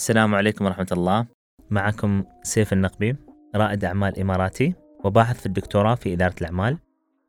[0.00, 1.26] السلام عليكم ورحمة الله.
[1.70, 3.16] معكم سيف النقبي
[3.54, 4.74] رائد أعمال إماراتي
[5.04, 6.78] وباحث في الدكتوراه في إدارة الأعمال.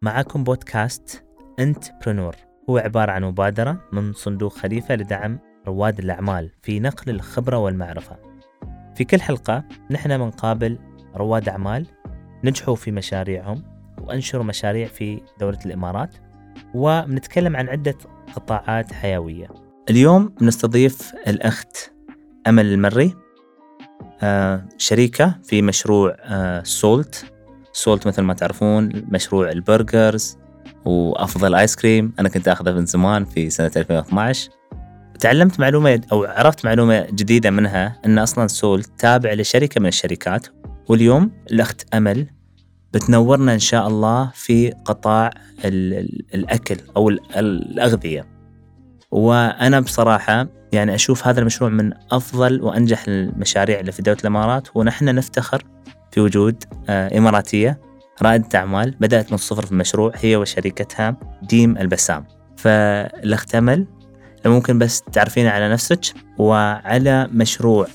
[0.02, 1.26] معكم بودكاست
[1.60, 2.36] أنت برنور
[2.70, 8.18] هو عبارة عن مبادرة من صندوق خليفة لدعم رواد الأعمال في نقل الخبرة والمعرفة.
[8.96, 10.78] في كل حلقة نحن بنقابل
[11.16, 11.88] رواد أعمال
[12.44, 13.64] نجحوا في مشاريعهم
[14.02, 16.16] وأنشروا مشاريع في دولة الإمارات
[16.76, 17.98] وبنتكلم عن عدة
[18.36, 19.48] قطاعات حيوية.
[19.90, 21.92] اليوم بنستضيف الأخت
[22.48, 23.16] أمل المري
[24.22, 27.26] آه شريكة في مشروع آه Salt.
[27.74, 30.38] Salt مثل ما تعرفون مشروع ال burgers
[30.86, 32.14] وأفضل آيس كريم.
[32.20, 34.50] أنا كنت أخذه من زمان في سنة 2012
[35.20, 40.48] تعلمت معلومة أو عرفت معلومة جديدة منها أن أصلا Salt تابع لشركة من الشركات.
[40.90, 42.28] واليوم الأخت أمل
[42.94, 45.30] بتنورنا إن شاء الله في قطاع
[45.66, 48.41] الأكل أو الأغذية.
[49.12, 55.06] وأنا بصراحة يعني أشوف هذا المشروع من أفضل وأنجح المشاريع اللي في دولة الإمارات ونحن
[55.06, 55.64] نفتخر
[56.12, 57.80] في وجود آه، إماراتية
[58.22, 62.26] رائدة أعمال بدأت من الصفر في المشروع هي وشريكتها ديم البسام.
[62.58, 63.88] فالأخت أمل
[64.46, 66.02] ممكن بس تعرفين على نفسك
[66.38, 67.88] وعلى مشروع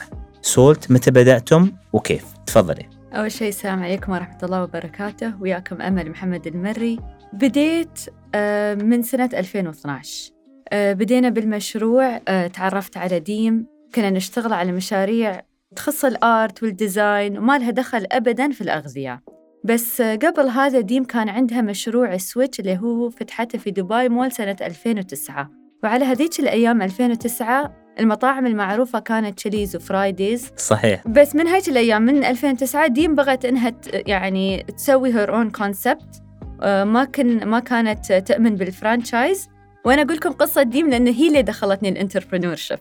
[0.42, 2.88] سولت متى بدأتم وكيف؟ تفضلي.
[3.12, 5.32] أول شيء السلام عليكم ورحمة الله وبركاته.
[5.40, 6.98] وياكم أمل محمد المري.
[7.32, 8.00] بديت
[8.34, 10.35] آه، من سنة 2012 آه،
[10.72, 13.66] بدينا بالمشروع آه، تعرفت على ديم.
[13.94, 15.42] كنا نشتغل على مشاريع
[15.76, 19.22] تخص ال art وال design وما لها دخل أبداً في الأغذية.
[19.64, 24.56] بس قبل هذا ديم كان عندها مشروع Switch اللي هو فتحته في دبي مول سنة
[24.60, 25.50] 2009
[25.84, 31.08] وعلى هذيك الأيام 2009 المطاعم المعروفة كانت Chili's و Fridays صحيح.
[31.08, 36.22] بس من هيك الأيام من 2009 ديم بغت إنها يعني تسوي her own concept
[36.62, 39.48] ما كن ما كانت تؤمن بال franchise
[39.86, 42.78] وأنا أقول لكم قصة ديم لأن هي اللي دخلتني ال entrepreneurship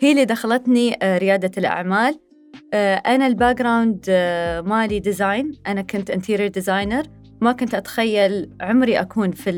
[0.00, 2.20] هي اللي دخلتني آه، ريادة الأعمال.
[2.74, 5.52] آه، أنا ال background آه، مالي design.
[5.66, 7.02] أنا كنت interior designer.
[7.40, 9.50] ما كنت أتخيل عمري أكون في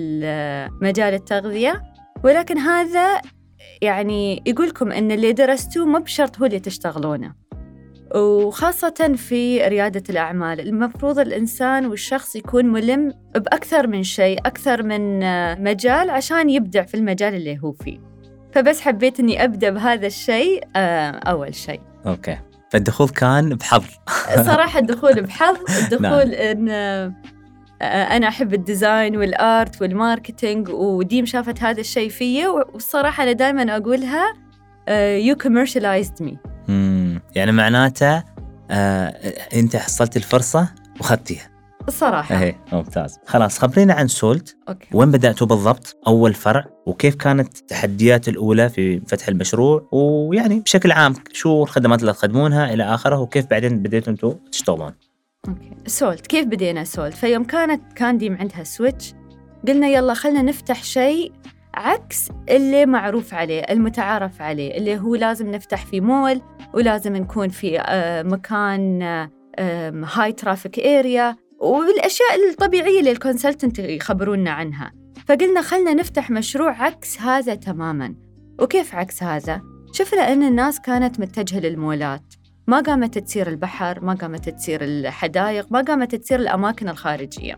[0.82, 1.82] مجال التغذية.
[2.24, 3.20] ولكن هذا
[3.82, 7.34] يعني يقولكم إن اللي درستوه مو بشرط هو اللي تشتغلونه.
[8.14, 10.60] وخاصة في ريادة الأعمال.
[10.60, 15.20] المفروض الإنسان والشخص يكون ملم بأكثر من شيء أكثر من
[15.64, 17.98] مجال عشان يبدع في المجال اللي هو فيه.
[18.52, 21.80] فبس حبيت أني أبدأ بهذا الشيء آه، أول شيء.
[22.06, 22.38] okay.
[22.70, 23.84] فالدخول كان بحظ.
[24.50, 25.56] صراحة الدخول بحظ.
[25.82, 26.40] الدخول نعم.
[26.40, 27.12] إن آه،
[28.16, 33.32] أنا أحب ال design وال art وال marketing وديم شافت هذا الشيء فيا والصراحة أنا
[33.32, 34.24] دائما أقولها
[35.18, 36.38] you commercialized me
[37.36, 38.22] يعني معناته
[38.70, 39.06] آه
[39.54, 40.68] أنت حصلت الفرصة
[41.00, 41.50] وخذتيها.
[41.88, 43.18] الصراحة إيه ممتاز.
[43.26, 44.56] خلاص خبرينا عن Salt.
[44.68, 44.88] Okay.
[44.92, 46.64] وين بدأتوا بالضبط؟ أول فرع.
[46.86, 52.84] وكيف كانت التحديات الأولى في فتح المشروع؟ ويعني بشكل عام شو الخدمات اللي تقدمونها إلى
[52.94, 54.92] آخره؟ وكيف بعدين بديتوا أنتم تشتغلون؟
[55.48, 55.70] Okay.
[55.86, 56.26] Salt.
[56.26, 59.14] كيف بدينا Salt؟ فيوم كانت كان ديم عندها Switch.
[59.68, 61.32] قلنا يلا خلنا نفتح شيء
[61.76, 66.40] عكس اللي معروف عليه المتعارف عليه اللي هو لازم نفتح في مول
[66.74, 69.02] ولازم نكون في آه، مكان
[70.04, 74.92] high traffic area والأشياء الطبيعية اللي ال consultant يخبرونا عنها.
[75.26, 78.14] فقلنا خلنا نفتح مشروع عكس هذا تماما.
[78.60, 79.62] وكيف عكس هذا؟
[79.92, 82.34] شفنا ان الناس كانت متجهة للمولات.
[82.66, 87.56] ما قامت تسير البحر ما قامت تسير الحدائق ما قامت تسير الأماكن الخارجية.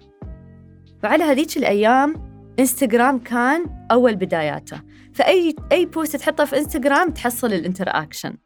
[1.04, 2.27] وعلى هذيك الأيام
[2.60, 4.80] انستغرام كان أول بداياته.
[5.14, 8.36] فأي أي post تحطه في انستغرام تحصل ال interaction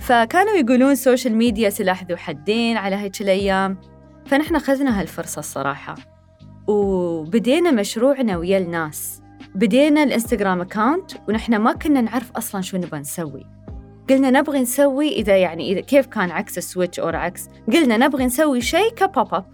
[0.00, 3.80] فكانوا يقولون social media سلاح ذو حدين على هيك الأيام.
[4.26, 5.94] فنحن أخذنا هالفرصة الصراحة.
[6.66, 9.22] وبدينا مشروعنا ويا الناس.
[9.54, 13.46] بدينا الإنستغرام account ونحن ما كنا نعرف أصلا شو نبغى نسوي.
[14.10, 17.48] قلنا نبغي نسوي إذا يعني إذا كيف كان عكس ال Switch أو عكس.
[17.72, 19.44] قلنا نبغي نسوي شيء ك pop-up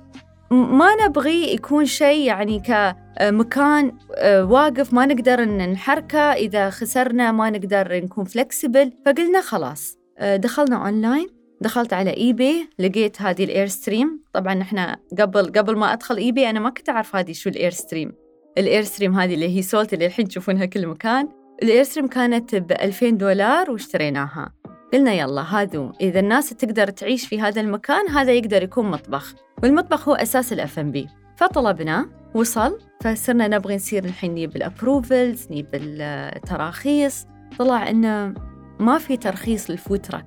[0.50, 6.18] ما نبغي يكون شيء يعني كمكان آه، واقف ما نقدر نحركه.
[6.18, 11.28] إذا خسرنا ما نقدر نكون flexible فقلنا خلاص آه، دخلنا أونلاين
[11.60, 16.60] دخلت على eBay لقيت هذه ال Airstream طبعا إحنا قبل قبل ما أدخل eBay أنا
[16.60, 18.12] ما كنت أعرف هذه شو ال Airstream
[18.58, 21.28] ال Airstream هذه اللي هي Salt اللي الحين تشوفونها كل مكان.
[21.62, 24.52] ال Airstream كانت ب 2000 دولار واشتريناها.
[24.92, 30.08] قلنا يلا هذو إذا الناس تقدر تعيش في هذا المكان هذا يقدر يكون مطبخ والمطبخ
[30.08, 35.66] هو أساس الأف ام بي فطلبناه وصل فصرنا نبغي نصير الحين نجيب ال approvals نجيب
[35.74, 37.26] التراخيص.
[37.58, 38.34] طلع انه
[38.80, 40.26] ما في ترخيص لل food truck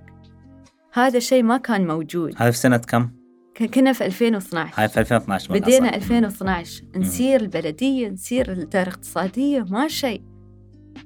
[0.94, 2.33] هذا الشيء ما كان موجود.
[2.38, 3.10] هذا في سنة كم؟
[3.74, 5.95] كنا في 2012 هاي في 2012 بدينا أصلاً.
[5.95, 10.21] 2012 نسير البلدية نسير الدائرة الاقتصادية ما شيء.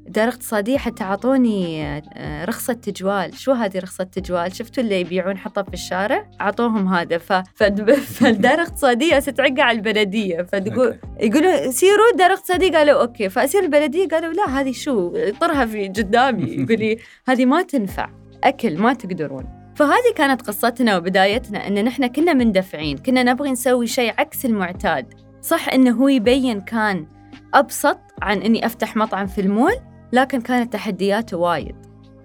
[0.07, 3.39] إدارة اقتصادية حتى أعطوني آه، رخصة تجوال.
[3.39, 7.17] شو هذه رخصة تجوال؟ شفتوا اللي يبيعون حطب في الشارع؟ أعطوهم هذا.
[7.17, 7.33] ف...
[7.33, 7.63] ف...
[7.63, 10.41] فالإدارة الاقتصادية سترجع على البلدية.
[10.41, 13.29] فتقول يقولوا سيروا إدارة اقتصادية؟ قالوا أوكي.
[13.29, 16.43] فأسير البلدية قالوا لا هذه شو؟ طرها في قدامي.
[16.63, 18.09] يقول لي هذه ما تنفع.
[18.43, 19.73] أكل ما تقدرون.
[19.75, 22.97] فهذه كانت قصتنا وبدايتنا إن نحن كنا مندفعين.
[22.97, 25.13] كنا نبغي نسوي شيء عكس المعتاد.
[25.41, 27.07] صح إنه هو يبين كان
[27.53, 29.73] أبسط عن إني أفتح مطعم في المول؟
[30.13, 31.75] لكن كانت تحدياته وايد.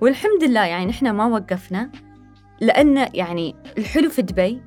[0.01, 1.91] والحمد لله يعني نحن ما وقفنا
[2.61, 4.63] لأن يعني الحلو في دبي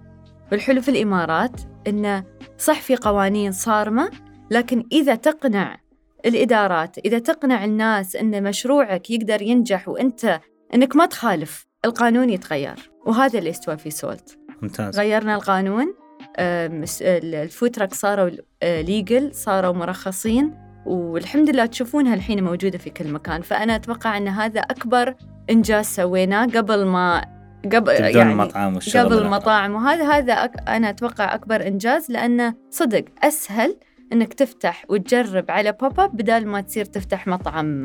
[0.52, 2.24] والحلو في الإمارات إنه
[2.58, 4.12] صح في قوانين صارمة
[4.52, 5.78] لكن إذا تقنع
[6.26, 10.40] الإدارات إذا تقنع الناس إن مشروعك يقدر ينجح وأنت
[10.74, 12.92] إنك ما تخالف القانون يتغير.
[13.06, 14.40] وهذا اللي استوى في سولت.
[14.62, 15.00] ممتاز.
[15.00, 15.94] غيرنا القانون
[16.40, 18.30] الفوترك صاروا
[18.64, 20.65] ليجل صاروا مرخصين.
[20.86, 23.42] والحمد لله تشوفونها الحين موجودة في كل مكان.
[23.42, 25.16] فأنا أتوقع أن هذا أكبر
[25.50, 27.26] إنجاز سويناه قبل ما
[27.74, 29.74] قبل يعني المطعم قبل المطاعم.
[29.74, 33.78] وهذا هذا أك أنا أتوقع أكبر إنجاز لأنه صدق أسهل
[34.14, 37.84] إنك تفتح وتجرب على pop up بدل ما تصير تفتح مطعم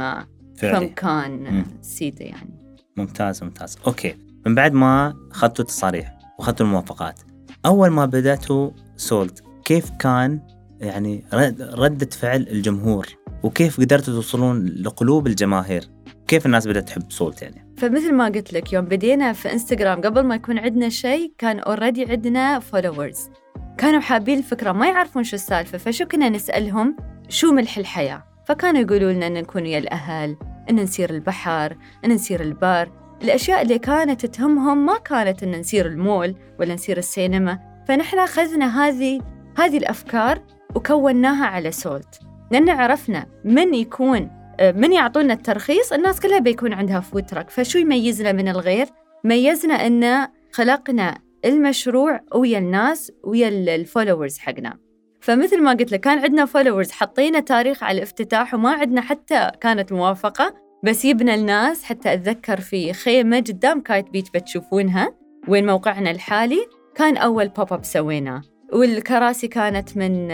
[0.55, 2.81] في مكان سيدة يعني.
[2.97, 3.79] ممتاز ممتاز.
[3.87, 4.17] أوكي.
[4.47, 7.21] من بعد ما أخذتوا التصاريح وأخذتوا الموافقات
[7.67, 10.41] أول ما بدأتوا Salt كيف كان
[10.81, 11.25] يعني
[11.61, 13.07] ردة فعل الجمهور
[13.43, 15.85] وكيف قدرتوا توصلون لقلوب الجماهير؟
[16.29, 20.23] كيف الناس بدأت تحب Salt يعني؟ فمثل ما قلت لك يوم بدينا في انستغرام قبل
[20.23, 23.31] ما يكون عندنا شيء كان already عندنا followers
[23.79, 26.97] كانوا حابين الفكرة ما يعرفون شو السالفة فشو كنا نسألهم؟
[27.29, 30.37] شو ملح الحياة؟ فكانوا يقولوا لنا أن نكون ويا الأهل
[30.71, 32.93] أن نسير البحر أن نسير البر
[33.23, 37.59] الأشياء اللي كانت تهمهم ما كانت أن نسير المول ولا نسير السينما.
[37.89, 39.21] فنحن أخذنا هذه
[39.59, 40.43] هذه الأفكار
[40.75, 44.31] وكوناها على Salt لأن عرفنا من يكون
[44.61, 48.87] من يعطونا الترخيص الناس كلها بيكون عندها food truck فشو يميزنا من الغير؟
[49.25, 54.79] ميزنا أن خلقنا المشروع ويا الناس ويا ال followers حقنا.
[55.21, 59.93] فمثل ما قلت لك كان عندنا followers حطينا تاريخ على الافتتاح وما عندنا حتى كانت
[59.93, 65.15] موافقة بس يبنا الناس حتى أتذكر في خيمة قدام Kite Beach بتشوفونها
[65.49, 68.43] وين موقعنا الحالي كان أول pop up سويناه.
[68.73, 70.31] والكراسي كانت من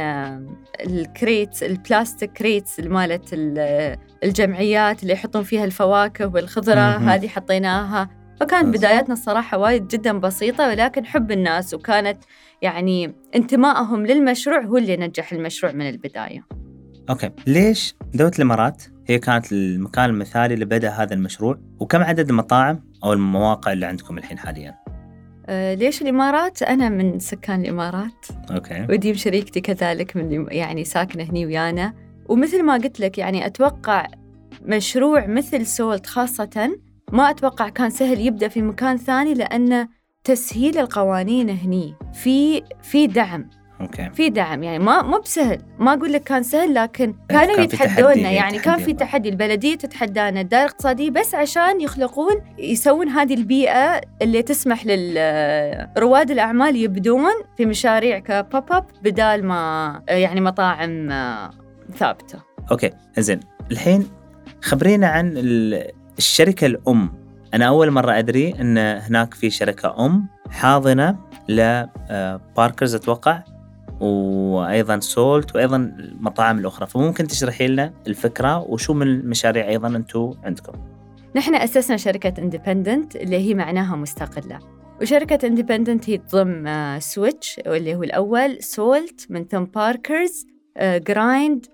[0.86, 3.28] ال crates ال plastic crates مالت
[4.24, 8.10] الجمعيات اللي يحطون فيها الفواكه والخضرة هذه حطيناها.
[8.40, 12.18] فكانت بداياتنا الصراحة وايد جدا بسيطة ولكن حب الناس وكانت
[12.62, 16.46] يعني انتمائهم للمشروع هو اللي نجح المشروع من البداية.
[17.10, 17.30] أوكي.
[17.46, 23.12] ليش دولة الإمارات هي كانت المكان المثالي اللي بدأ هذا المشروع؟ وكم عدد المطاعم أو
[23.12, 24.85] المواقع اللي عندكم الحين حالياً؟
[25.48, 28.26] آه، ليش الإمارات؟ أنا من سكان الإمارات.
[28.50, 28.86] أوكي.
[28.90, 31.94] وديم شريكتي كذلك من يعني ساكنة هني ويانا.
[32.28, 34.06] ومثل ما قلت لك يعني أتوقع
[34.62, 36.78] مشروع مثل Salt خاصة
[37.12, 39.88] ما أتوقع كان سهل يبدأ في مكان ثاني لأن
[40.24, 43.50] تسهيل القوانين هني في في دعم.
[43.80, 44.10] أوكي.
[44.10, 45.62] في دعم يعني ما مو بسهل.
[45.78, 48.30] ما أقول لك كان سهل لكن كانوا يتحدونا.
[48.30, 54.42] يعني كان في تحدي البلدية تتحدانا الدائرة الاقتصادية بس عشان يخلقون يسوون هذه البيئة اللي
[54.42, 61.08] تسمح لرواد الأعمال يبدون في مشاريع ك pop up بدال ما يعني مطاعم
[61.96, 62.38] ثابتة.
[62.70, 64.08] أوكي زين الحين
[64.62, 65.32] خبرينا عن
[66.18, 67.12] الشركة الأم.
[67.54, 73.42] أنا أول مرة أدري إن هناك في شركة أم حاضنة ل Parker's آه، أتوقع.
[74.00, 76.86] وأيضا Salt وأيضا المطاعم الأخرى.
[76.86, 80.72] فممكن تشرحي لنا الفكرة وشو من المشاريع أيضا أنتم عندكم.
[81.36, 84.58] نحن أسسنا شركة Independent اللي هي معناها مستقلة.
[85.00, 90.46] وشركة Independent هي تضم Switch اللي هو الأول Salt من ثم Parker's
[90.82, 91.66] Grind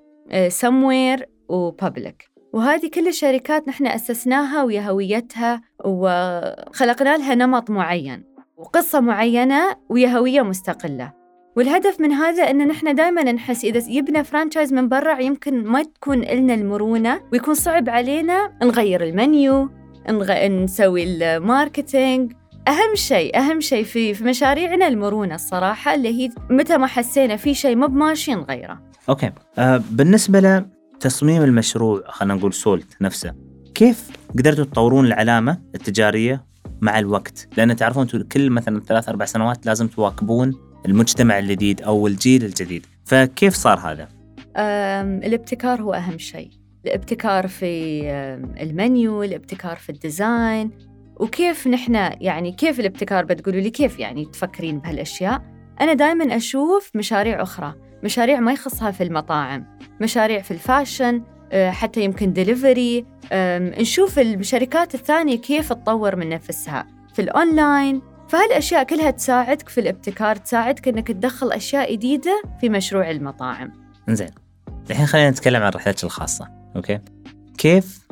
[0.48, 8.24] سموير و Public وهذه كل الشركات نحن أسسناها ويا هويتها وخلقنا لها نمط معين
[8.56, 11.12] وقصة معينة ويا هوية مستقلة.
[11.56, 16.20] والهدف من هذا إن نحن دائما نحس إذا يبنا franchise من برا يمكن ما تكون
[16.20, 19.70] لنا المرونة ويكون صعب علينا نغير المنيو
[20.10, 20.46] نغ...
[20.46, 22.32] نسوي ال marketing
[22.68, 27.54] أهم شيء أهم شيء في في مشاريعنا المرونة الصراحة اللي هي متى ما حسينا في
[27.54, 28.80] شيء مو بماشي نغيره.
[29.08, 30.64] أوكي آه بالنسبة
[30.96, 33.34] لتصميم المشروع خلينا نقول سولت نفسه
[33.74, 36.44] كيف قدرتوا تطورون العلامة التجارية
[36.80, 42.44] مع الوقت؟ لأن تعرفون كل مثلا ثلاث أربع سنوات لازم تواكبون المجتمع الجديد أو الجيل
[42.44, 42.86] الجديد.
[43.04, 44.08] فكيف صار هذا؟
[45.26, 46.50] الابتكار هو أهم شيء.
[46.86, 48.02] الابتكار في
[48.60, 50.70] المنيو الابتكار في ال design.
[51.20, 55.42] وكيف نحن يعني كيف الابتكار؟ بتقولوا لي كيف يعني تفكرين بهالأشياء؟
[55.80, 57.74] أنا دائما أشوف مشاريع أخرى.
[58.04, 59.78] مشاريع ما يخصها في المطاعم.
[60.00, 61.22] مشاريع في ال fashion
[61.52, 63.06] آه، حتى يمكن ديليفري
[63.80, 66.86] نشوف الشركات الثانية كيف تطور من نفسها.
[67.14, 73.72] في الأونلاين فهالأشياء كلها تساعدك في الابتكار تساعدك أنك تدخل أشياء جديدة في مشروع المطاعم.
[74.08, 74.30] زين
[74.90, 77.00] الحين خلينا نتكلم عن رحلتك الخاصة أوكي؟
[77.58, 78.06] كيف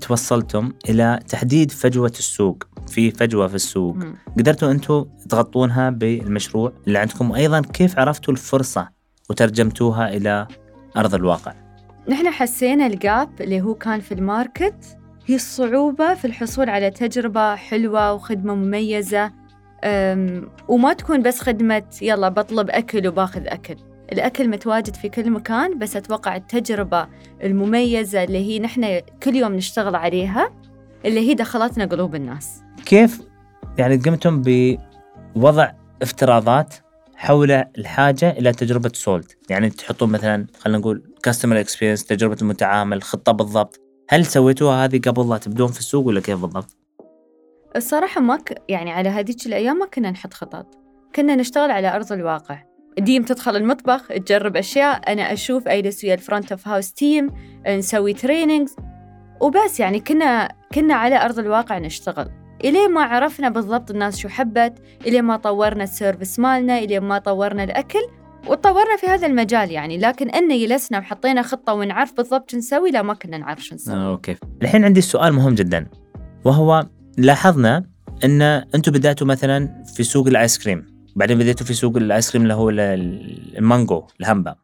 [0.00, 3.94] توصلتم إلى تحديد فجوة السوق؟ في فجوة في السوق.
[3.94, 4.16] مم.
[4.38, 8.88] قدرتوا أنتم تغطونها بالمشروع اللي عندكم وأيضا كيف عرفتوا الفرصة
[9.30, 10.46] وترجمتوها إلى
[10.96, 11.52] أرض الواقع؟
[12.08, 14.98] نحن حسينا ال gap اللي هو كان في ال market.
[15.26, 19.45] هي الصعوبة في الحصول على تجربة حلوة وخدمة مميزة.
[20.68, 23.76] وما تكون بس خدمة يلا بطلب أكل وباخذ أكل.
[24.12, 27.06] الأكل متواجد في كل مكان بس أتوقع التجربة
[27.42, 30.50] المميزة اللي هي نحن كل يوم نشتغل عليها
[31.04, 32.62] اللي هي دخلتنا قلوب الناس.
[32.84, 33.22] كيف
[33.78, 34.42] يعني قمتم
[35.36, 36.74] بوضع افتراضات
[37.16, 43.32] حول الحاجة إلى تجربة Salt؟ يعني تحطون مثلا خلينا نقول customer experience تجربة المتعامل خطة
[43.32, 43.80] بالضبط.
[44.08, 46.76] هل سويتوها هذه قبل لا تبدون في السوق ولا كيف بالضبط؟
[47.76, 48.62] الصراحة ما ك...
[48.68, 50.66] يعني على هذيك الأيام ما كنا نحط خطط.
[51.16, 52.62] كنا نشتغل على أرض الواقع.
[52.98, 57.30] ديم تدخل المطبخ تجرب أشياء أنا أشوف أجلس ويا ال front of house team
[57.68, 58.76] نسوي trainings
[59.40, 62.30] وبس يعني كنا كنا على أرض الواقع نشتغل.
[62.64, 67.18] إلين ما عرفنا بالضبط الناس شو حبت إلين ما طورنا ال service مالنا إلين ما
[67.18, 68.02] طورنا الأكل.
[68.46, 69.98] وتطورنا في هذا المجال يعني.
[69.98, 73.96] لكن أن جلسنا وحطينا خطة ونعرف بالضبط شو نسوي لا ما كنا نعرف شو نسوي.
[73.96, 74.36] آه، okay.
[74.62, 75.86] الحين عندي سؤال مهم جدا.
[76.44, 76.86] وهو
[77.16, 77.84] لاحظنا
[78.24, 80.86] أن أنتم بدأتوا مثلا في سوق الآيس كريم.
[81.16, 84.54] بعدين بديتوا في سوق الآيس كريم اللي هو ال- ال- المانجو الهمبا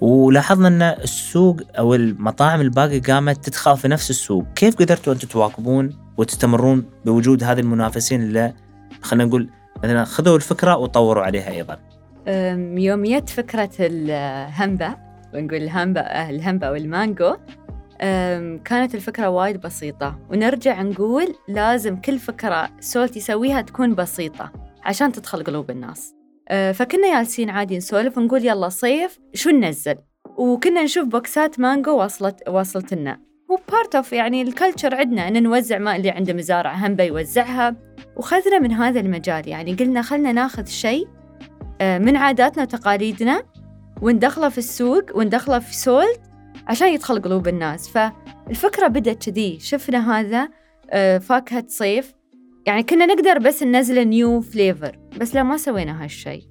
[0.00, 4.44] ولاحظنا أن السوق أو المطاعم الباقي قامت تدخل في نفس السوق.
[4.54, 8.52] كيف قدرتوا أنتم تواكبون وتستمرون بوجود هذه المنافسين اللي
[9.02, 9.48] خلينا نقول
[9.84, 11.76] مثلا خذوا الفكرة وطوروا عليها أيضا؟
[12.78, 14.96] يوم جت فكرة الهمبة
[15.34, 17.36] ونقول الهمبة الهمبة والمانجو
[18.64, 20.18] كانت الفكرة وايد بسيطة.
[20.30, 24.52] ونرجع نقول لازم كل فكرة سولت يسويها تكون بسيطة
[24.84, 26.14] عشان تدخل قلوب الناس.
[26.48, 29.94] أه، فكنا جالسين عادي نسولف ونقول يلا صيف شو ننزل؟
[30.36, 33.30] وكنا نشوف بوكسات مانجو وصلت وصلت لنا.
[33.50, 37.76] و part of يعني ال culture عندنا إن نوزع ما اللي عنده مزارع همبة يوزعها
[38.16, 41.08] وخذنا من هذا المجال يعني قلنا خلنا ناخذ شيء
[41.80, 43.42] آه، من عاداتنا وتقاليدنا
[44.02, 46.20] وندخله في السوق وندخله في سولت
[46.66, 47.88] عشان يدخل قلوب الناس.
[47.88, 49.58] فالفكرة بدأت كذي.
[49.60, 50.48] شفنا هذا
[50.90, 52.14] آه، فاكهة صيف.
[52.66, 56.50] يعني كنا نقدر بس ننزل new flavor بس لا ما سوينا هالشيء.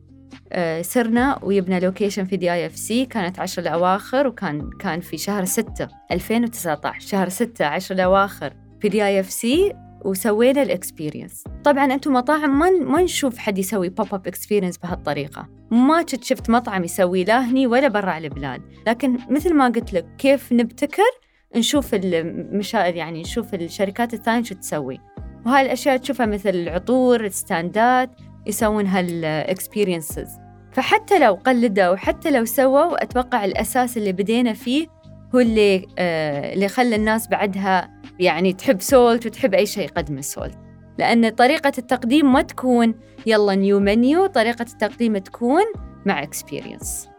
[0.51, 7.08] آه، سرنا ويبنا location في DIFC كانت عشر الأواخر وكان كان في شهر ستة 2019
[7.08, 9.74] شهر ستة عشر الأواخر في DIFC
[10.06, 15.48] وسوينا ال experience طبعا أنتم مطاعم ما ما نشوف حد يسوي pop-up experience بهالطريقة.
[15.72, 18.62] ما قد شفت مطعم يسوي لا هني ولا برا البلاد.
[18.88, 21.12] لكن مثل ما قلت لك كيف نبتكر؟
[21.56, 25.00] نشوف المشاهد يعني نشوف الشركات الثانية شو تسوي.
[25.46, 28.10] وهاي الأشياء تشوفها مثل العطور الستاندات
[28.46, 30.29] يسوون هال experiences
[30.72, 34.88] فحتى لو قلدوا وحتى لو سووا أتوقع الأساس اللي بدينا فيه
[35.36, 40.57] هو اللي آه اللي خلى الناس بعدها يعني تحب سولت وتحب أي شيء يقدمه سولت.
[40.98, 42.95] لأن طريقة التقديم ما تكون
[43.25, 45.63] يلا new menu طريقة التقديم تكون
[46.05, 47.10] مع experience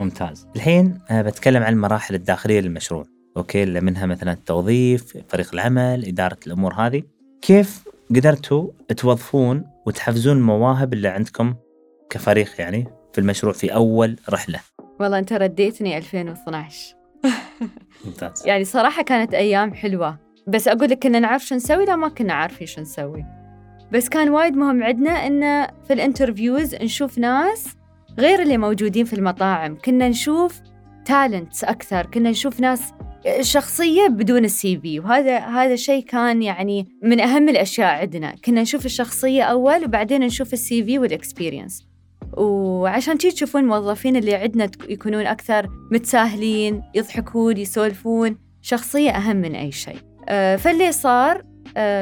[0.00, 0.46] ممتاز.
[0.56, 3.04] الحين أنا بتكلم عن المراحل الداخلية للمشروع.
[3.36, 7.02] okay؟ اللي منها مثلا التوظيف فريق العمل إدارة الأمور هذه.
[7.42, 11.54] كيف قدرتوا توظفون وتحفزون المواهب اللي عندكم
[12.10, 14.60] كفريق يعني في المشروع في أول رحلة؟
[15.00, 17.03] والله أنت رديتني 2012
[18.04, 18.42] ممتاز.
[18.48, 20.18] يعني صراحة كانت أيام حلوة.
[20.46, 23.24] بس أقول لك كنا نعرف شو نسوي؟ لا ما كنا عارفين شو نسوي.
[23.92, 27.76] بس كان وايد مهم عندنا إن في ال interviews نشوف ناس
[28.18, 29.78] غير اللي موجودين في المطاعم.
[29.84, 30.60] كنا نشوف
[31.04, 32.06] talents أكثر.
[32.06, 32.92] كنا نشوف ناس
[33.40, 35.00] شخصية بدون ال CV.
[35.00, 38.34] وهذا هذا شيء كان يعني من أهم الأشياء عندنا.
[38.44, 41.93] كنا نشوف الشخصية أول وبعدين نشوف ال CV وال experience
[42.36, 49.72] وعشان شي تشوفون الموظفين اللي عندنا يكونون أكثر متساهلين يضحكون يسولفون شخصية أهم من أي
[49.72, 49.98] شيء
[50.28, 51.42] آه، فاللي صار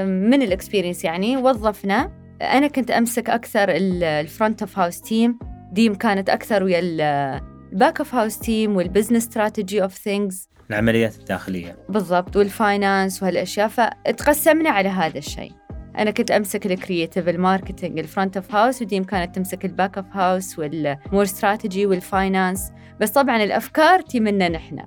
[0.04, 2.22] من ال experience يعني وظفنا.
[2.42, 5.38] أنا كنت أمسك أكثر ال front of house team
[5.72, 11.16] ديم كانت أكثر ويا ال back of house team وال business strategy of things العمليات
[11.16, 11.76] الداخلية.
[11.88, 13.68] بالضبط وال finance وهالأشياء.
[13.68, 15.52] فتقسمنا على هذا الشيء
[15.98, 19.71] أنا كنت أمسك ال creative ال marketing ال front of house وديم كانت تمسك ال
[19.71, 24.78] back of house وال more strategy وال finance بس طبعا الأفكار تي منا نحن.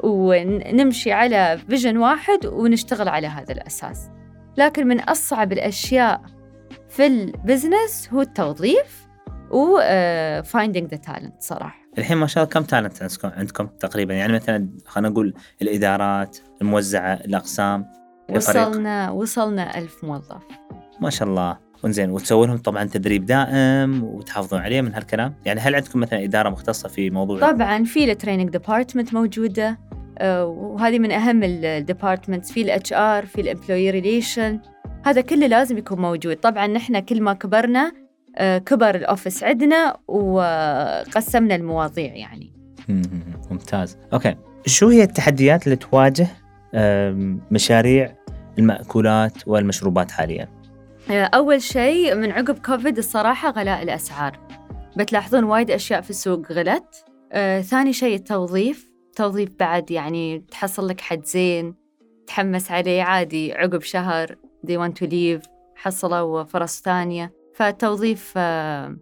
[0.00, 4.10] ونمشي على vision واحد ونشتغل على هذا الأساس.
[4.56, 6.22] لكن من أصعب الأشياء
[6.88, 9.08] في ال business هو التوظيف
[9.50, 9.76] و
[10.42, 11.82] finding the talent صراحة.
[11.98, 18.01] الحين ما شاء الله كم talent عندكم تقريبا؟ يعني مثلا خلينا نقول الإدارات الموزعة الأقسام.
[18.36, 20.42] وصلنا وصلنا ألف موظف.
[21.00, 21.58] ما شاء الله.
[21.84, 26.48] وانزين وتسوي لهم طبعا تدريب دائم وتحافظون عليه من هالكلام؟ يعني هل عندكم مثلا إدارة
[26.48, 29.78] مختصة في موضوع طبعا في ال training department موجودة
[30.18, 34.60] آه، وهذه من أهم ال departments في ال HR في ال employee relation
[35.04, 36.36] هذا كله لازم يكون موجود.
[36.36, 37.92] طبعا نحن كل ما كبرنا
[38.36, 42.52] آه، كبر ال office عندنا وقسمنا المواضيع يعني.
[42.88, 43.02] مم،
[43.50, 43.98] ممتاز.
[44.12, 44.36] okay.
[44.66, 46.26] شو هي التحديات اللي تواجه
[47.50, 48.16] مشاريع
[48.58, 50.48] المأكولات والمشروبات حاليا.
[51.10, 54.38] آه، أول شيء من عقب كوفيد الصراحة غلاء الأسعار.
[54.96, 57.04] بتلاحظون وايد أشياء في السوق غلت.
[57.32, 58.92] آه، ثاني شيء التوظيف.
[59.16, 61.74] توظيف بعد يعني تحصل لك حد زين
[62.26, 64.36] تحمس عليه عادي عقب شهر
[64.66, 67.32] they want to leave حصلوا فرص ثانية.
[67.54, 68.96] فالتوظيف آه،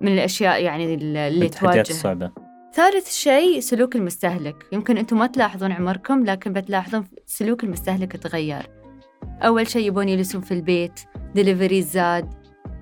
[0.00, 2.30] من الأشياء يعني اللي تواجه الصعبة
[2.76, 4.66] ثالث شيء سلوك المستهلك.
[4.72, 8.66] يمكن أنتم ما تلاحظون عمركم لكن بتلاحظون سلوك المستهلك تغير.
[9.42, 11.00] أول شيء يبون يجلسون في البيت
[11.34, 12.34] دليفري زاد.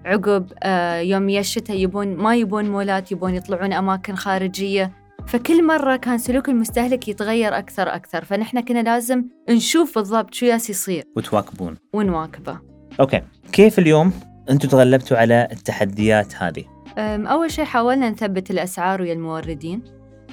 [0.04, 4.92] عقب آه، يوم الشتاء يبون ما يبون مولات يبون يطلعون أماكن خارجية.
[5.26, 8.24] فكل مرة كان سلوك المستهلك يتغير أكثر أكثر.
[8.24, 11.04] فنحن كنا لازم نشوف بالضبط شو ياس يصير.
[11.16, 11.76] وتواكبون.
[11.92, 12.58] ونواكبه.
[13.00, 13.22] okay.
[13.52, 14.12] كيف اليوم
[14.50, 19.82] أنتم تغلبتوا على التحديات هذه؟ أول شيء حاولنا نثبت الأسعار ويا الموردين.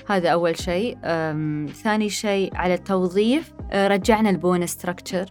[0.10, 0.98] هذا أول شيء.
[1.84, 5.26] ثاني شيء على التوظيف أه، رجعنا ال bonus structure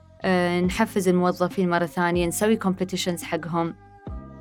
[0.66, 3.74] نحفز الموظفين مرة ثانية نسوي competitions حقهم.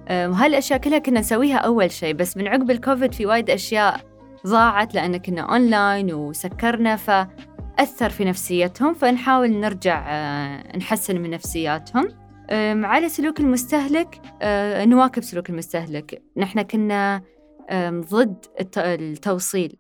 [0.10, 4.02] أم، هالأشياء كلها كنا نسويها أول شيء بس من عقب الكوفيد في وايد أشياء
[4.48, 12.08] ضاعت لأن كنا أونلاين وسكرنا فأثر في نفسيتهم فنحاول نرجع أه، نحسن من نفسياتهم.
[12.52, 16.22] على سلوك المستهلك أه، نواكب سلوك المستهلك.
[16.38, 17.22] نحن كنا
[17.92, 19.76] ضد الت- التوصيل.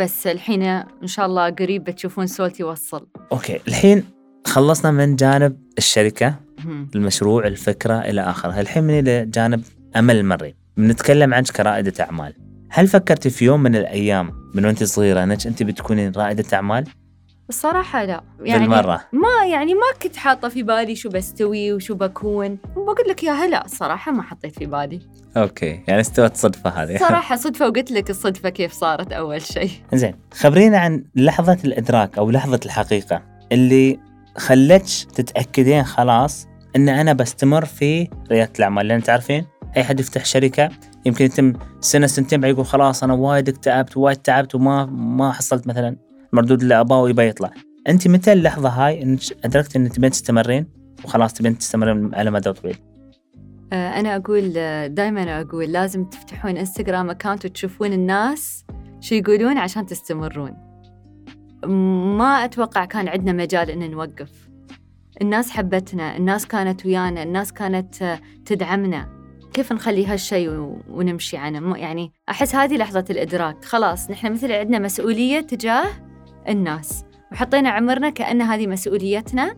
[0.00, 3.06] بس الحين إن شاء الله قريب بتشوفون سولت يوصل.
[3.32, 4.04] okay الحين
[4.46, 6.88] خلصنا من جانب الشركة مهم.
[6.94, 9.62] المشروع الفكرة إلى آخره الحين من إلى جانب
[9.96, 12.34] أمل المري بنتكلم عنك كرائدة أعمال.
[12.70, 16.84] هل فكرتي في يوم من الأيام من وأنت صغيرة أنك أنت بتكونين رائدة أعمال؟
[17.48, 18.22] الصراحة لا.
[18.40, 19.00] يعني بالمرة.
[19.12, 22.58] ما يعني ما كنت حاطة في بالي شو بستوي وشو بكون.
[22.76, 25.00] وبقول لك ياها لا الصراحة ما حطيت في بالي.
[25.36, 25.82] okay.
[25.88, 26.96] يعني استوت صدفة هذه.
[27.08, 29.70] صراحة صدفة وقلت لك الصدفة كيف صارت أول شيء.
[29.94, 30.14] زين.
[30.34, 34.00] خبرينا عن لحظة الإدراك أو لحظة الحقيقة اللي
[34.36, 38.88] خلتش تتأكدين خلاص أن أنا بستمر في ريادة الأعمال.
[38.88, 40.68] لأن تعرفين أي حد يفتح شركة
[41.06, 45.66] يمكن يتم سنة سنتين بعد يقول خلاص أنا وايد اكتئبت وايد تعبت وما ما حصلت
[45.66, 45.96] مثلا
[46.38, 47.50] المردود اللي أباه ويبى يطلع.
[47.88, 50.66] أنت متى اللحظة هاي إنك أدركت أن تبين تستمرين
[51.04, 52.76] وخلاص تبين تستمرين على مدى طويل؟
[53.72, 54.52] آه، أنا أقول
[54.94, 58.64] دائما أقول لازم تفتحون إنستغرام أكاونت وتشوفون الناس
[59.00, 60.56] شو يقولون عشان تستمرون.
[62.16, 64.48] ما أتوقع كان عندنا مجال إن نوقف.
[65.22, 69.08] الناس حبتنا الناس كانت ويانا الناس كانت آه، تدعمنا.
[69.52, 73.64] كيف نخلي هالشيء ونمشي عنه؟ يعني أحس هذه لحظة الإدراك.
[73.64, 75.86] خلاص نحن مثل عندنا مسؤولية تجاه
[76.48, 77.04] الناس.
[77.32, 79.56] وحطينا عمرنا كأن هذه مسؤوليتنا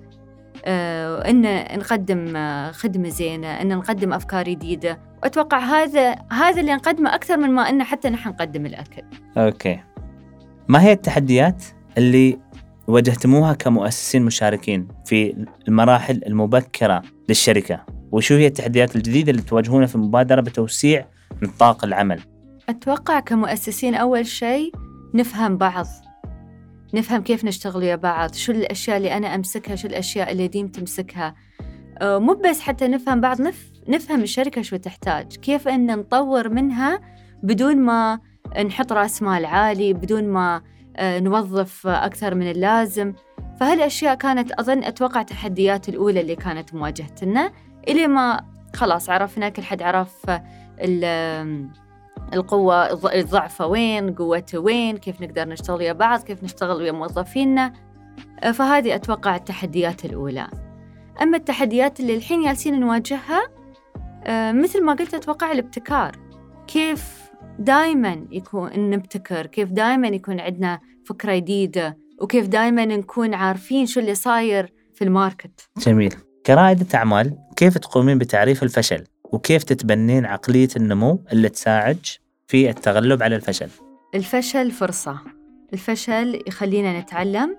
[0.64, 5.00] آه، إن نقدم آه، خدمة زينة إن نقدم أفكار جديدة.
[5.22, 9.02] وأتوقع هذا هذا اللي نقدمه أكثر من ما إن حتى نحن نقدم الأكل.
[9.36, 9.80] Okay.
[10.68, 11.64] ما هي التحديات
[11.98, 12.38] اللي
[12.86, 20.40] واجهتموها كمؤسسين مشاركين في المراحل المبكرة للشركة؟ وشو هي التحديات الجديدة اللي تواجهونها في المبادرة
[20.40, 21.06] بتوسيع
[21.42, 22.20] نطاق العمل؟
[22.68, 24.72] أتوقع كمؤسسين أول شيء
[25.14, 25.86] نفهم بعض
[26.94, 31.34] نفهم كيف نشتغل ويا بعض شو الأشياء اللي أنا أمسكها شو الأشياء اللي ديم تمسكها.
[31.98, 33.72] آه، مو بس حتى نفهم بعض نف...
[33.88, 37.00] نفهم الشركة شو تحتاج كيف إن نطور منها
[37.42, 38.20] بدون ما
[38.66, 40.62] نحط رأس مال عالي بدون ما
[40.96, 43.12] آه، نوظف أكثر من اللازم.
[43.60, 47.52] فهالأشياء كانت أظن أتوقع التحديات الأولى اللي كانت مواجهتنا
[47.88, 50.26] إلى ما خلاص عرفنا كل حد عرف
[52.34, 57.72] القوة الض- الضعفة وين قوته وين كيف نقدر نشتغل ويا بعض كيف نشتغل ويا موظفينا.
[58.40, 60.48] آه، فهذه أتوقع التحديات الأولى.
[61.22, 63.48] أما التحديات اللي الحين جالسين نواجهها
[64.24, 66.16] آه، مثل ما قلت أتوقع الابتكار.
[66.66, 67.18] كيف
[67.58, 74.14] دائما يكون نبتكر كيف دائما يكون عندنا فكرة جديدة وكيف دائما نكون عارفين شو اللي
[74.14, 75.68] صاير في الماركت.
[75.78, 76.14] جميل.
[76.46, 82.06] كرائدة أعمال كيف تقومين بتعريف الفشل؟ وكيف تتبنين عقلية النمو اللي تساعد
[82.46, 83.68] في التغلب على الفشل؟
[84.14, 85.18] الفشل فرصة.
[85.72, 87.56] الفشل يخلينا نتعلم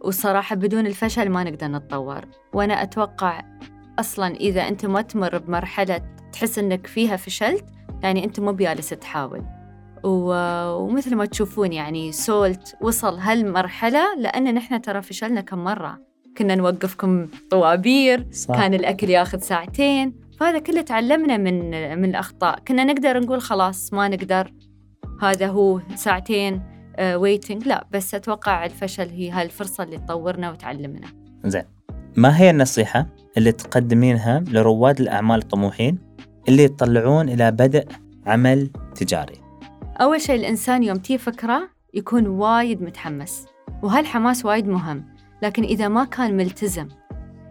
[0.00, 2.20] والصراحة بدون الفشل ما نقدر نتطور.
[2.52, 3.42] وأنا أتوقع
[3.98, 6.00] أصلا إذا أنت ما تمر بمرحلة
[6.32, 7.64] تحس أنك فيها فشلت
[8.02, 9.42] يعني أنت مو بجالس تحاول.
[10.04, 15.98] و- ومثل ما تشوفون يعني سولت وصل هالمرحلة لأن نحن ترى فشلنا كم مرة.
[16.38, 18.54] كنا نوقفكم طوابير صح.
[18.56, 22.58] كان الأكل ياخذ ساعتين فهذا كله تعلمنا من من الأخطاء.
[22.68, 24.52] كنا نقدر نقول خلاص ما نقدر
[25.22, 26.62] هذا هو ساعتين
[27.00, 31.08] ويتنج لا بس أتوقع الفشل هي هالفرصة اللي تطورنا وتعلمنا.
[31.44, 31.64] زين.
[32.16, 35.98] ما هي النصيحة اللي تقدمينها لرواد الأعمال الطموحين
[36.48, 37.88] اللي يتطلعون إلى بدء
[38.26, 39.36] عمل تجاري؟
[40.00, 43.46] أول شيء الإنسان يوم تي فكرة يكون وايد متحمس
[43.82, 45.04] وهالحماس وايد مهم.
[45.42, 46.88] لكن إذا ما كان ملتزم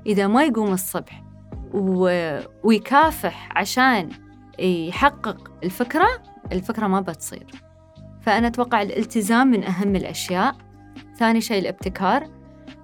[0.05, 1.26] إذا ما يقوم الصبح
[1.73, 2.09] و...
[2.63, 4.09] ويكافح عشان
[4.59, 6.07] يحقق الفكرة
[6.51, 7.45] الفكرة ما بتصير.
[8.21, 10.55] فأنا أتوقع الالتزام من أهم الأشياء.
[11.17, 12.27] ثاني شيء الابتكار.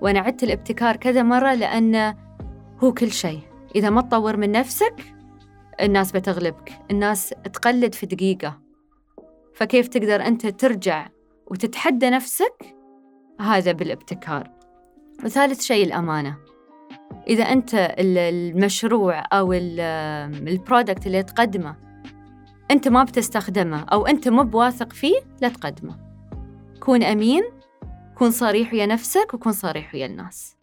[0.01, 2.15] وأنا عدت الابتكار كذا مرة لأنه
[2.83, 3.39] هو كل شيء.
[3.75, 4.95] إذا ما تطور من نفسك
[5.81, 6.71] الناس بتغلبك.
[6.91, 8.59] الناس تقلد في دقيقة.
[9.55, 11.07] فكيف تقدر أنت ترجع
[11.47, 12.75] وتتحدى نفسك؟
[13.39, 14.51] هذا بالابتكار.
[15.25, 16.37] وثالث شيء الأمانة.
[17.27, 19.79] إذا أنت ال- المشروع أو ال-
[20.47, 21.75] البرودكت اللي تقدمه
[22.71, 25.95] أنت ما بتستخدمه أو أنت مو بواثق فيه لا تقدمه.
[26.79, 27.43] كون أمين
[28.15, 30.55] كون صريح ويا نفسك وكون صريح ويا الناس.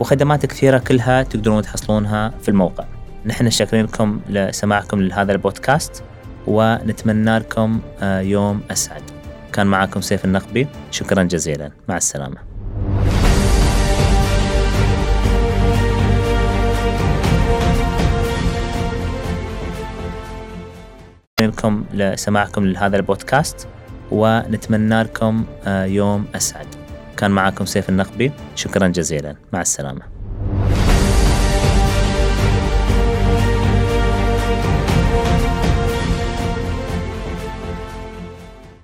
[0.00, 2.84] وخدمات كثيرة كلها تقدرون تحصلونها في الموقع.
[3.26, 6.02] نحن شاكرين لكم لسماعكم لهذا البودكاست
[6.46, 9.02] ونتمنى لكم آه، يوم أسعد.
[9.52, 10.66] كان معكم سيف النقبي.
[10.90, 11.70] شكرا جزيلا.
[11.88, 12.55] مع السلامة.
[21.40, 23.68] لكم لسماعكم لهذا البودكاست
[24.10, 26.66] ونتمنى لكم آه، يوم أسعد.
[27.16, 28.32] كان معكم سيف النقبي.
[28.54, 29.36] شكرا جزيلا.
[29.52, 30.15] مع السلامة.